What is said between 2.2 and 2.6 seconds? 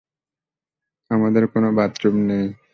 নেই।